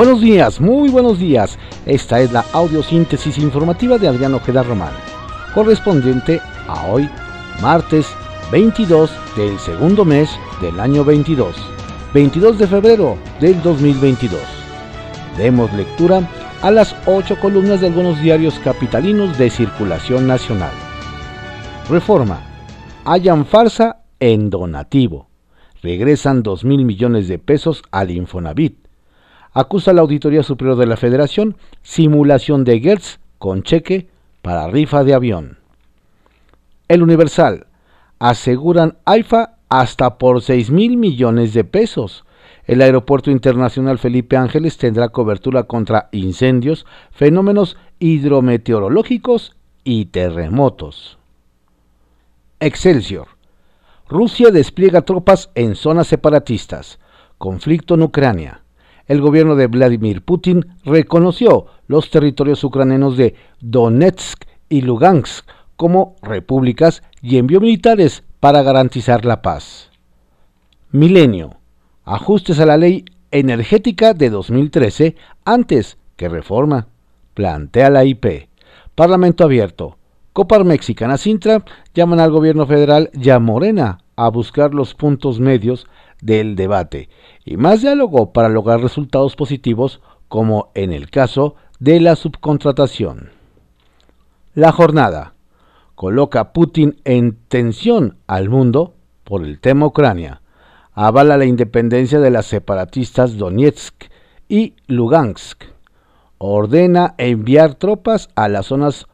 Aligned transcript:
Buenos 0.00 0.22
días, 0.22 0.62
muy 0.62 0.88
buenos 0.88 1.18
días. 1.18 1.58
Esta 1.84 2.20
es 2.20 2.32
la 2.32 2.44
audiosíntesis 2.54 3.36
informativa 3.36 3.98
de 3.98 4.08
Adriano 4.08 4.38
Ojeda 4.38 4.62
Román, 4.62 4.94
correspondiente 5.54 6.40
a 6.66 6.86
hoy, 6.86 7.06
martes 7.60 8.06
22 8.50 9.10
del 9.36 9.58
segundo 9.58 10.06
mes 10.06 10.30
del 10.62 10.80
año 10.80 11.04
22, 11.04 11.54
22 12.14 12.58
de 12.58 12.66
febrero 12.66 13.18
del 13.40 13.62
2022. 13.62 14.40
Demos 15.36 15.72
lectura 15.74 16.26
a 16.62 16.70
las 16.70 16.96
ocho 17.06 17.38
columnas 17.38 17.80
de 17.80 17.88
algunos 17.88 18.20
diarios 18.20 18.58
capitalinos 18.58 19.36
de 19.38 19.50
circulación 19.50 20.26
nacional. 20.26 20.72
Reforma. 21.88 22.40
Hayan 23.04 23.44
farsa 23.44 24.02
en 24.18 24.50
donativo. 24.50 25.29
Regresan 25.82 26.42
2 26.42 26.64
mil 26.64 26.84
millones 26.84 27.28
de 27.28 27.38
pesos 27.38 27.82
al 27.90 28.10
Infonavit 28.10 28.80
acusa 29.52 29.92
la 29.92 30.02
Auditoría 30.02 30.42
Superior 30.42 30.76
de 30.76 30.86
la 30.86 30.96
Federación 30.96 31.56
simulación 31.82 32.64
de 32.64 32.80
Gertz 32.80 33.18
con 33.38 33.62
cheque 33.62 34.08
para 34.42 34.68
rifa 34.68 35.04
de 35.04 35.14
avión. 35.14 35.58
El 36.88 37.02
Universal. 37.02 37.66
Aseguran 38.18 38.98
AIFA 39.06 39.56
hasta 39.68 40.18
por 40.18 40.42
6 40.42 40.70
mil 40.70 40.96
millones 40.96 41.54
de 41.54 41.64
pesos. 41.64 42.24
El 42.66 42.82
Aeropuerto 42.82 43.30
Internacional 43.30 43.98
Felipe 43.98 44.36
Ángeles 44.36 44.76
tendrá 44.76 45.08
cobertura 45.08 45.64
contra 45.64 46.08
incendios, 46.12 46.86
fenómenos 47.10 47.76
hidrometeorológicos 47.98 49.56
y 49.84 50.06
terremotos. 50.06 51.18
Excelsior. 52.60 53.39
Rusia 54.10 54.50
despliega 54.50 55.00
tropas 55.02 55.50
en 55.54 55.74
zonas 55.74 56.08
separatistas. 56.08 56.98
Conflicto 57.38 57.94
en 57.94 58.02
Ucrania 58.02 58.60
el 59.10 59.20
gobierno 59.20 59.56
de 59.56 59.66
Vladimir 59.66 60.22
Putin 60.22 60.66
reconoció 60.84 61.66
los 61.88 62.10
territorios 62.10 62.62
ucranianos 62.62 63.16
de 63.16 63.34
Donetsk 63.58 64.44
y 64.68 64.82
Lugansk 64.82 65.48
como 65.74 66.14
repúblicas 66.22 67.02
y 67.20 67.38
envió 67.38 67.60
militares 67.60 68.22
para 68.38 68.62
garantizar 68.62 69.24
la 69.24 69.42
paz. 69.42 69.90
Milenio. 70.92 71.56
Ajustes 72.04 72.60
a 72.60 72.66
la 72.66 72.76
ley 72.76 73.04
energética 73.32 74.14
de 74.14 74.30
2013 74.30 75.16
antes 75.44 75.98
que 76.14 76.28
reforma. 76.28 76.86
Plantea 77.34 77.90
la 77.90 78.04
IP. 78.04 78.48
Parlamento 78.94 79.42
abierto. 79.42 79.98
Copar 80.40 80.64
Mexicana 80.64 81.18
Sintra 81.18 81.62
llaman 81.92 82.18
al 82.18 82.30
gobierno 82.30 82.66
federal 82.66 83.10
y 83.12 83.28
a 83.28 83.38
Morena 83.38 83.98
a 84.16 84.30
buscar 84.30 84.72
los 84.72 84.94
puntos 84.94 85.38
medios 85.38 85.86
del 86.22 86.56
debate. 86.56 87.10
Y 87.44 87.58
más 87.58 87.82
diálogo 87.82 88.32
para 88.32 88.48
lograr 88.48 88.80
resultados 88.80 89.36
positivos 89.36 90.00
como 90.28 90.70
en 90.74 90.94
el 90.94 91.10
caso 91.10 91.56
de 91.78 92.00
la 92.00 92.16
subcontratación. 92.16 93.32
La 94.54 94.72
jornada 94.72 95.34
coloca 95.94 96.54
Putin 96.54 96.96
en 97.04 97.36
tensión 97.48 98.16
al 98.26 98.48
mundo 98.48 98.94
por 99.24 99.44
el 99.44 99.60
tema 99.60 99.84
Ucrania, 99.84 100.40
avala 100.94 101.36
la 101.36 101.44
independencia 101.44 102.18
de 102.18 102.30
las 102.30 102.46
separatistas 102.46 103.36
Donetsk 103.36 104.04
y 104.48 104.72
Lugansk, 104.86 105.64
ordena 106.38 107.14
enviar 107.18 107.74
tropas 107.74 108.30
a 108.36 108.48
las 108.48 108.64
zonas 108.68 109.06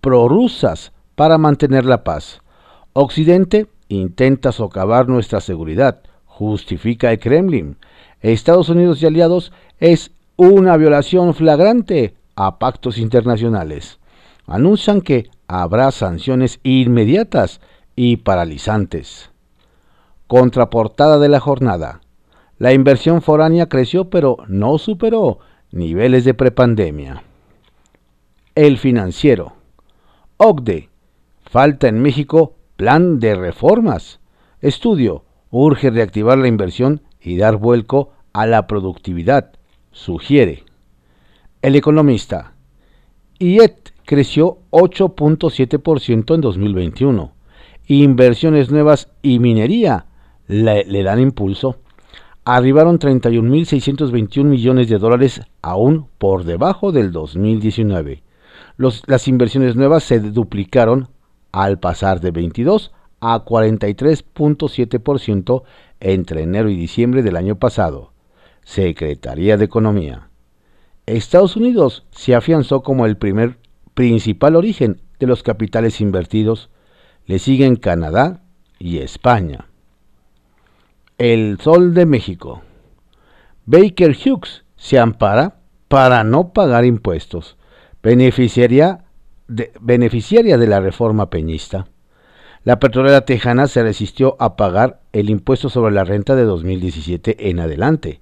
prorrusas 0.00 0.92
para 1.14 1.38
mantener 1.38 1.84
la 1.84 2.04
paz. 2.04 2.40
Occidente 2.92 3.66
intenta 3.88 4.52
socavar 4.52 5.08
nuestra 5.08 5.40
seguridad, 5.40 6.02
justifica 6.24 7.10
el 7.12 7.18
Kremlin. 7.18 7.76
Estados 8.20 8.68
Unidos 8.68 9.02
y 9.02 9.06
aliados 9.06 9.52
es 9.78 10.12
una 10.36 10.76
violación 10.76 11.34
flagrante 11.34 12.14
a 12.36 12.58
pactos 12.58 12.98
internacionales. 12.98 13.98
Anuncian 14.46 15.00
que 15.02 15.30
habrá 15.46 15.90
sanciones 15.90 16.60
inmediatas 16.62 17.60
y 17.94 18.16
paralizantes. 18.18 19.30
Contraportada 20.26 21.18
de 21.18 21.28
la 21.28 21.40
jornada. 21.40 22.00
La 22.58 22.72
inversión 22.72 23.20
foránea 23.22 23.68
creció 23.68 24.10
pero 24.10 24.38
no 24.48 24.78
superó 24.78 25.38
niveles 25.72 26.24
de 26.24 26.34
prepandemia. 26.34 27.22
El 28.54 28.78
financiero. 28.78 29.59
OCDE. 30.42 30.88
Falta 31.42 31.86
en 31.88 32.00
México 32.00 32.54
plan 32.76 33.20
de 33.20 33.34
reformas. 33.34 34.20
Estudio 34.62 35.26
urge 35.50 35.90
reactivar 35.90 36.38
la 36.38 36.48
inversión 36.48 37.02
y 37.20 37.36
dar 37.36 37.58
vuelco 37.58 38.12
a 38.32 38.46
la 38.46 38.66
productividad, 38.66 39.52
sugiere. 39.92 40.64
El 41.60 41.76
economista. 41.76 42.54
IET 43.38 43.90
creció 44.06 44.60
8.7% 44.70 46.34
en 46.34 46.40
2021. 46.40 47.32
Inversiones 47.88 48.70
nuevas 48.70 49.10
y 49.20 49.40
minería 49.40 50.06
le, 50.46 50.86
le 50.86 51.02
dan 51.02 51.20
impulso. 51.20 51.80
Arribaron 52.46 52.98
31.621 52.98 54.44
millones 54.44 54.88
de 54.88 54.96
dólares 54.96 55.42
aún 55.60 56.06
por 56.16 56.44
debajo 56.44 56.92
del 56.92 57.12
2019. 57.12 58.22
Las 58.76 59.28
inversiones 59.28 59.76
nuevas 59.76 60.04
se 60.04 60.20
duplicaron 60.20 61.08
al 61.52 61.78
pasar 61.78 62.20
de 62.20 62.30
22 62.30 62.92
a 63.20 63.44
43.7% 63.44 65.62
entre 66.00 66.42
enero 66.42 66.70
y 66.70 66.76
diciembre 66.76 67.22
del 67.22 67.36
año 67.36 67.56
pasado. 67.56 68.12
Secretaría 68.62 69.56
de 69.56 69.64
Economía. 69.64 70.28
Estados 71.06 71.56
Unidos 71.56 72.04
se 72.10 72.34
afianzó 72.34 72.82
como 72.82 73.06
el 73.06 73.16
primer 73.16 73.58
principal 73.94 74.56
origen 74.56 75.00
de 75.18 75.26
los 75.26 75.42
capitales 75.42 76.00
invertidos. 76.00 76.70
Le 77.26 77.38
siguen 77.38 77.76
Canadá 77.76 78.42
y 78.78 78.98
España. 78.98 79.66
El 81.18 81.58
Sol 81.60 81.94
de 81.94 82.06
México. 82.06 82.62
Baker 83.66 84.16
Hughes 84.16 84.64
se 84.76 84.98
ampara 84.98 85.58
para 85.88 86.24
no 86.24 86.52
pagar 86.52 86.84
impuestos. 86.84 87.56
Beneficiaria 88.02 89.04
de, 89.46 89.72
beneficiaria 89.80 90.56
de 90.56 90.66
la 90.66 90.80
reforma 90.80 91.28
peñista. 91.28 91.86
La 92.64 92.78
petrolera 92.78 93.26
tejana 93.26 93.66
se 93.68 93.82
resistió 93.82 94.36
a 94.38 94.56
pagar 94.56 95.00
el 95.12 95.28
impuesto 95.28 95.68
sobre 95.68 95.92
la 95.92 96.04
renta 96.04 96.34
de 96.34 96.44
2017 96.44 97.50
en 97.50 97.60
adelante, 97.60 98.20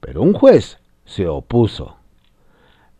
pero 0.00 0.22
un 0.22 0.32
juez 0.32 0.78
se 1.04 1.26
opuso. 1.26 1.96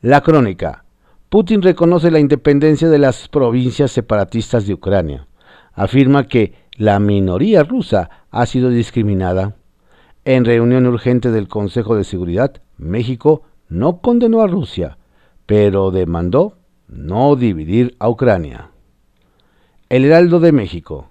La 0.00 0.20
crónica. 0.22 0.84
Putin 1.28 1.62
reconoce 1.62 2.10
la 2.10 2.20
independencia 2.20 2.88
de 2.88 2.98
las 2.98 3.28
provincias 3.28 3.92
separatistas 3.92 4.66
de 4.66 4.74
Ucrania. 4.74 5.26
Afirma 5.74 6.28
que 6.28 6.54
la 6.76 6.98
minoría 6.98 7.62
rusa 7.62 8.10
ha 8.30 8.46
sido 8.46 8.70
discriminada. 8.70 9.54
En 10.24 10.44
reunión 10.44 10.86
urgente 10.86 11.30
del 11.30 11.48
Consejo 11.48 11.96
de 11.96 12.04
Seguridad, 12.04 12.62
México 12.78 13.42
no 13.68 13.98
condenó 13.98 14.40
a 14.42 14.46
Rusia, 14.46 14.98
pero 15.46 15.90
demandó 15.90 16.56
no 16.88 17.36
dividir 17.36 17.96
a 17.98 18.08
Ucrania. 18.08 18.70
El 19.88 20.04
Heraldo 20.04 20.40
de 20.40 20.52
México. 20.52 21.08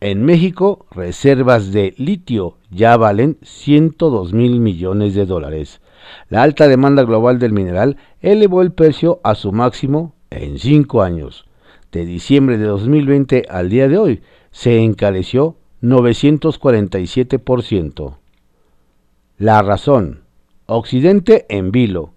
En 0.00 0.24
México, 0.24 0.86
reservas 0.92 1.72
de 1.72 1.92
litio 1.98 2.56
ya 2.70 2.96
valen 2.96 3.36
102 3.42 4.32
mil 4.32 4.60
millones 4.60 5.14
de 5.14 5.26
dólares. 5.26 5.80
La 6.28 6.44
alta 6.44 6.68
demanda 6.68 7.02
global 7.02 7.40
del 7.40 7.52
mineral 7.52 7.96
elevó 8.20 8.62
el 8.62 8.70
precio 8.72 9.20
a 9.24 9.34
su 9.34 9.50
máximo 9.50 10.14
en 10.30 10.60
cinco 10.60 11.02
años. 11.02 11.46
De 11.90 12.06
diciembre 12.06 12.58
de 12.58 12.66
2020 12.66 13.46
al 13.48 13.70
día 13.70 13.88
de 13.88 13.98
hoy, 13.98 14.22
se 14.52 14.78
encareció 14.78 15.56
947%. 15.82 18.18
La 19.38 19.62
razón. 19.62 20.22
Occidente 20.66 21.46
en 21.48 21.72
vilo. 21.72 22.12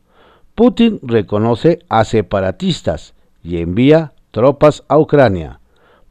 Putin 0.55 0.99
reconoce 1.01 1.79
a 1.89 2.03
separatistas 2.03 3.13
y 3.43 3.57
envía 3.57 4.13
tropas 4.31 4.83
a 4.87 4.99
Ucrania. 4.99 5.59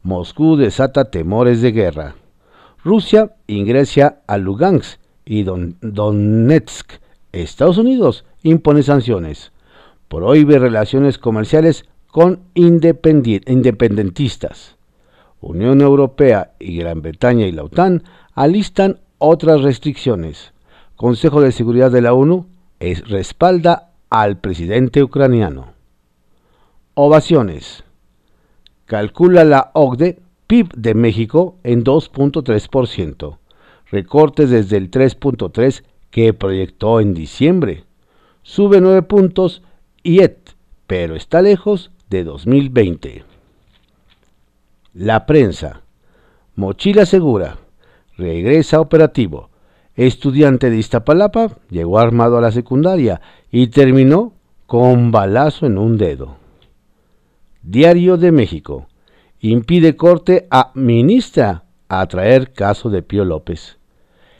Moscú 0.03 0.57
desata 0.57 1.11
temores 1.11 1.61
de 1.61 1.71
guerra. 1.71 2.15
Rusia 2.83 3.35
ingresa 3.47 4.17
a 4.27 4.37
Lugansk 4.37 4.99
y 5.25 5.43
Donetsk. 5.43 6.91
Estados 7.31 7.77
Unidos 7.77 8.25
impone 8.43 8.83
sanciones. 8.83 9.53
Prohíbe 10.07 10.59
relaciones 10.59 11.17
comerciales 11.17 11.85
con 12.07 12.41
independentistas. 12.55 14.75
Unión 15.39 15.81
Europea 15.81 16.51
y 16.59 16.77
Gran 16.77 17.01
Bretaña 17.01 17.47
y 17.47 17.51
la 17.51 17.63
OTAN 17.63 18.03
alistan 18.35 18.99
otras 19.17 19.61
restricciones. 19.61 20.53
Consejo 20.95 21.41
de 21.41 21.51
Seguridad 21.51 21.89
de 21.91 22.01
la 22.01 22.13
ONU 22.13 22.45
es, 22.79 23.07
respalda 23.07 23.90
al 24.11 24.37
presidente 24.37 25.01
ucraniano. 25.01 25.71
Ovaciones. 26.95 27.85
Calcula 28.85 29.45
la 29.45 29.71
OCDE 29.73 30.19
PIB 30.47 30.73
de 30.75 30.93
México 30.93 31.55
en 31.63 31.85
2.3%. 31.85 33.37
recortes 33.89 34.49
desde 34.49 34.75
el 34.75 34.91
3.3 34.91 35.83
que 36.11 36.33
proyectó 36.33 36.99
en 36.99 37.13
diciembre. 37.13 37.85
Sube 38.43 38.81
9 38.81 39.01
puntos 39.03 39.63
IET, 40.03 40.55
pero 40.87 41.15
está 41.15 41.41
lejos 41.41 41.91
de 42.09 42.25
2020. 42.25 43.23
La 44.93 45.25
prensa. 45.25 45.83
Mochila 46.55 47.05
segura. 47.05 47.59
Regresa 48.17 48.81
operativo. 48.81 49.50
Estudiante 50.07 50.71
de 50.71 50.77
Iztapalapa 50.77 51.57
llegó 51.69 51.99
armado 51.99 52.39
a 52.39 52.41
la 52.41 52.51
secundaria 52.51 53.21
y 53.51 53.67
terminó 53.67 54.33
con 54.65 55.11
balazo 55.11 55.67
en 55.67 55.77
un 55.77 55.99
dedo. 55.99 56.37
Diario 57.61 58.17
de 58.17 58.31
México. 58.31 58.87
Impide 59.41 59.95
corte 59.95 60.47
a 60.49 60.71
ministra 60.73 61.65
a 61.87 62.03
traer 62.07 62.51
caso 62.51 62.89
de 62.89 63.03
Pío 63.03 63.25
López. 63.25 63.77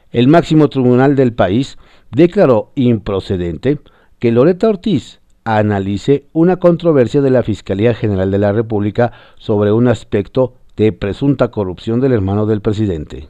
El 0.09 0.27
máximo 0.29 0.67
tribunal 0.67 1.15
del 1.15 1.33
país 1.33 1.77
declaró 2.09 2.71
improcedente 2.73 3.77
que 4.17 4.31
Loreta 4.31 4.67
Ortiz 4.67 5.21
analice 5.43 6.25
una 6.33 6.57
controversia 6.57 7.21
de 7.21 7.29
la 7.29 7.43
Fiscalía 7.43 7.93
General 7.93 8.31
de 8.31 8.39
la 8.39 8.51
República 8.51 9.11
sobre 9.37 9.71
un 9.71 9.87
aspecto 9.87 10.55
de 10.75 10.91
presunta 10.91 11.51
corrupción 11.51 11.99
del 11.99 12.13
hermano 12.13 12.47
del 12.47 12.61
presidente. 12.61 13.29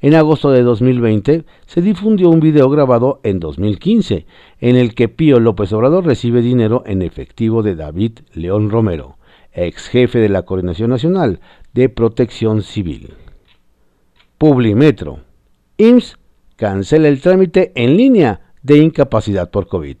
En 0.00 0.14
agosto 0.14 0.50
de 0.50 0.62
2020 0.62 1.44
se 1.66 1.82
difundió 1.82 2.30
un 2.30 2.40
video 2.40 2.70
grabado 2.70 3.20
en 3.24 3.40
2015 3.40 4.26
en 4.60 4.76
el 4.76 4.94
que 4.94 5.08
Pío 5.08 5.40
López 5.40 5.72
Obrador 5.72 6.06
recibe 6.06 6.40
dinero 6.40 6.84
en 6.86 7.02
efectivo 7.02 7.62
de 7.62 7.74
David 7.74 8.20
León 8.32 8.70
Romero, 8.70 9.16
ex 9.52 9.88
jefe 9.88 10.20
de 10.20 10.28
la 10.28 10.42
Coordinación 10.42 10.90
Nacional 10.90 11.40
de 11.74 11.88
Protección 11.88 12.62
Civil. 12.62 13.14
Publimetro. 14.38 15.20
IMSS 15.78 16.16
cancela 16.56 17.08
el 17.08 17.20
trámite 17.20 17.72
en 17.74 17.96
línea 17.96 18.52
de 18.62 18.78
incapacidad 18.78 19.50
por 19.50 19.66
COVID. 19.66 19.96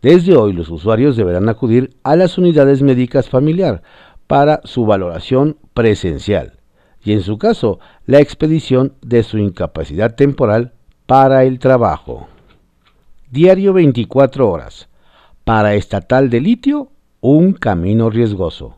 Desde 0.00 0.36
hoy 0.36 0.52
los 0.52 0.70
usuarios 0.70 1.16
deberán 1.16 1.48
acudir 1.48 1.90
a 2.04 2.14
las 2.14 2.38
unidades 2.38 2.82
médicas 2.82 3.28
familiar 3.28 3.82
para 4.28 4.60
su 4.62 4.86
valoración 4.86 5.56
presencial 5.74 6.57
y 7.04 7.12
en 7.12 7.22
su 7.22 7.38
caso 7.38 7.78
la 8.06 8.20
expedición 8.20 8.94
de 9.02 9.22
su 9.22 9.38
incapacidad 9.38 10.14
temporal 10.14 10.72
para 11.06 11.44
el 11.44 11.58
trabajo. 11.58 12.28
Diario 13.30 13.72
24 13.72 14.50
horas. 14.50 14.88
Para 15.44 15.74
estatal 15.74 16.28
de 16.30 16.40
litio, 16.40 16.90
un 17.20 17.52
camino 17.52 18.10
riesgoso. 18.10 18.76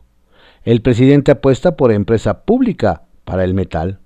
El 0.63 0.81
presidente 0.81 1.31
apuesta 1.31 1.75
por 1.75 1.91
empresa 1.91 2.43
pública 2.43 3.03
para 3.25 3.43
el 3.43 3.53
metal. 3.53 3.99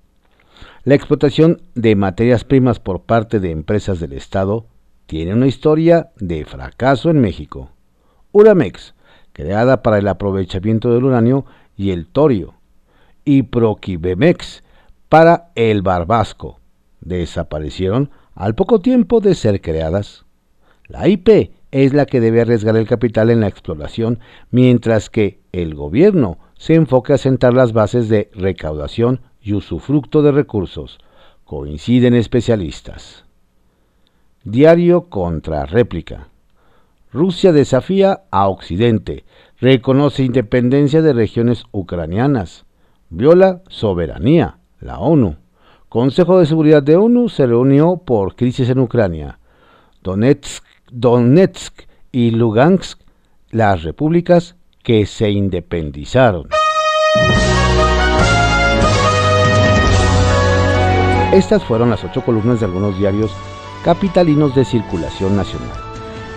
La 0.84 0.94
explotación 0.94 1.62
de 1.74 1.96
materias 1.96 2.44
primas 2.44 2.80
por 2.80 3.02
parte 3.02 3.40
de 3.40 3.50
empresas 3.50 4.00
del 4.00 4.12
Estado 4.12 4.66
tiene 5.06 5.34
una 5.34 5.46
historia 5.46 6.10
de 6.18 6.44
fracaso 6.44 7.10
en 7.10 7.20
México. 7.20 7.70
Uramex, 8.32 8.94
creada 9.32 9.82
para 9.82 9.98
el 9.98 10.08
aprovechamiento 10.08 10.92
del 10.92 11.04
uranio 11.04 11.44
y 11.76 11.90
el 11.90 12.06
torio, 12.06 12.54
y 13.26 13.42
Proquibemex 13.42 14.62
para 15.10 15.50
el 15.54 15.82
barbasco, 15.82 16.60
desaparecieron 17.00 18.10
al 18.34 18.54
poco 18.54 18.80
tiempo 18.80 19.20
de 19.20 19.34
ser 19.34 19.60
creadas. 19.60 20.24
La 20.86 21.08
IP 21.08 21.50
es 21.72 21.92
la 21.92 22.06
que 22.06 22.20
debe 22.20 22.40
arriesgar 22.40 22.76
el 22.76 22.86
capital 22.86 23.28
en 23.30 23.40
la 23.40 23.48
exploración, 23.48 24.20
mientras 24.50 25.10
que 25.10 25.40
el 25.52 25.74
gobierno 25.74 26.38
se 26.56 26.74
enfoca 26.74 27.14
a 27.14 27.18
sentar 27.18 27.52
las 27.52 27.72
bases 27.72 28.08
de 28.08 28.30
recaudación 28.32 29.20
y 29.42 29.54
usufructo 29.54 30.22
de 30.22 30.32
recursos, 30.32 30.98
coinciden 31.44 32.14
especialistas. 32.14 33.24
Diario 34.44 35.08
contra 35.10 35.66
réplica. 35.66 36.28
Rusia 37.12 37.52
desafía 37.52 38.22
a 38.30 38.48
Occidente, 38.48 39.24
reconoce 39.58 40.22
independencia 40.22 41.02
de 41.02 41.12
regiones 41.12 41.64
ucranianas, 41.72 42.65
viola 43.10 43.62
soberanía, 43.68 44.58
la 44.80 44.98
ONU. 44.98 45.36
Consejo 45.88 46.38
de 46.38 46.46
Seguridad 46.46 46.82
de 46.82 46.96
ONU 46.96 47.28
se 47.28 47.46
reunió 47.46 47.98
por 47.98 48.36
crisis 48.36 48.68
en 48.68 48.80
Ucrania. 48.80 49.38
Donetsk, 50.02 50.64
Donetsk 50.90 51.82
y 52.12 52.30
Lugansk, 52.30 53.00
las 53.50 53.82
repúblicas 53.82 54.56
que 54.82 55.06
se 55.06 55.30
independizaron. 55.30 56.48
Estas 61.32 61.62
fueron 61.64 61.90
las 61.90 62.04
ocho 62.04 62.22
columnas 62.22 62.60
de 62.60 62.66
algunos 62.66 62.98
diarios 62.98 63.30
capitalinos 63.84 64.54
de 64.54 64.64
circulación 64.64 65.36
nacional. 65.36 65.76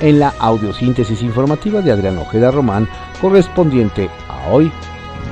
En 0.02 0.20
la 0.20 0.34
audiosíntesis 0.40 1.22
informativa 1.22 1.82
de 1.82 1.92
Adrián 1.92 2.18
Ojeda 2.18 2.52
Román, 2.52 2.88
correspondiente 3.22 4.10
a 4.28 4.50
hoy, 4.50 4.72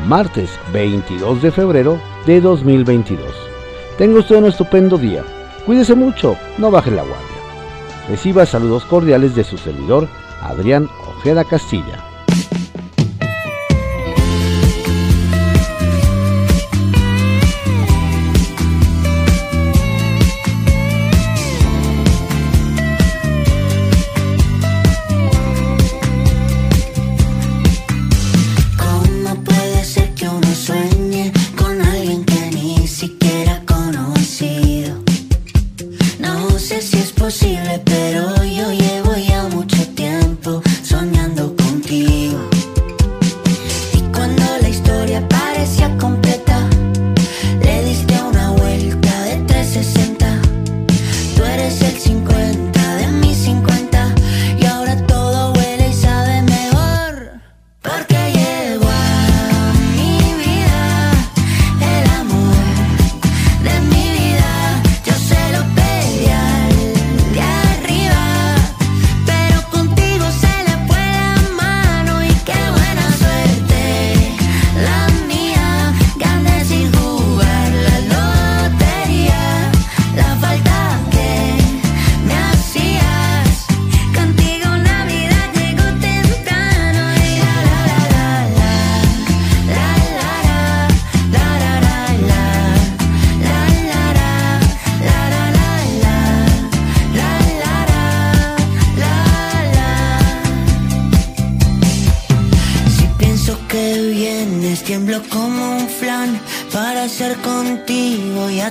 martes 0.07 0.50
22 0.74 1.42
de 1.42 1.51
febrero 1.51 2.00
de 2.25 2.42
2022. 2.42 3.31
Tenga 3.98 4.19
usted 4.19 4.38
un 4.38 4.45
estupendo 4.45 4.98
día. 4.98 5.24
Cuídese 5.66 5.95
mucho, 5.95 6.36
no 6.57 6.72
baje 6.72 6.92
la 6.92 7.04
guardia. 7.04 7.38
Reciba 8.10 8.45
saludos 8.45 8.86
cordiales 8.86 9.36
de 9.36 9.44
su 9.44 9.57
servidor, 9.57 10.07
Adrián 10.42 10.89
Ojeda 11.07 11.44
Castilla. 11.44 12.04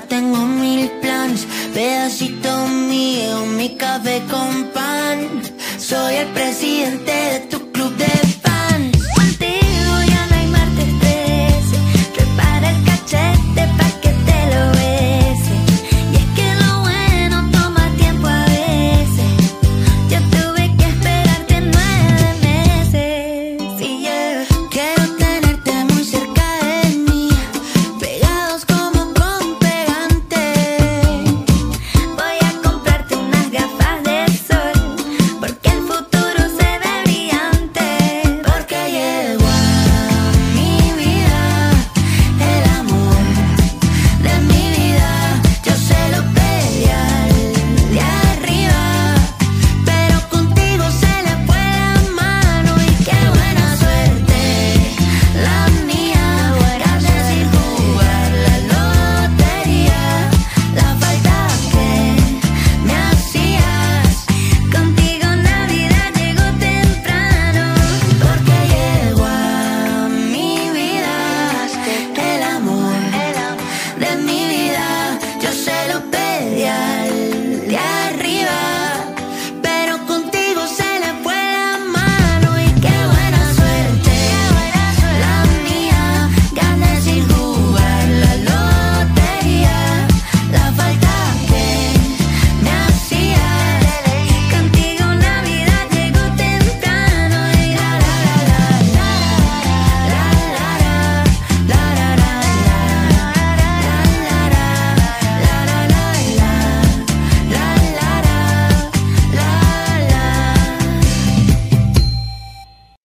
Tengo 0.00 0.44
mil 0.44 0.90
planes, 1.00 1.46
pedacito 1.72 2.68
mío, 2.68 3.46
mi 3.46 3.76
café 3.76 4.22
con 4.30 4.64
pan. 4.74 5.42
Soy 5.78 6.16
el 6.16 6.28
presidente 6.28 7.12
de 7.12 7.40
tu 7.50 7.55